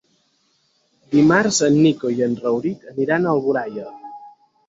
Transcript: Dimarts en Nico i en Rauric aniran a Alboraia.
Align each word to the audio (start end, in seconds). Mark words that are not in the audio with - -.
Dimarts 1.15 1.59
en 1.67 1.75
Nico 1.83 2.11
i 2.21 2.25
en 2.27 2.33
Rauric 2.45 2.87
aniran 2.93 3.27
a 3.29 3.35
Alboraia. 3.37 3.85